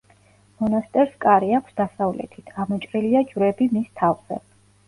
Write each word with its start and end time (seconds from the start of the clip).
მონასტერს 0.61 1.11
კარი 1.25 1.51
აქვს 1.59 1.77
დასავლეთით, 1.81 2.49
ამოჭრილია 2.65 3.23
ჯვრები 3.33 3.69
მის 3.77 3.93
თავზე. 4.03 4.43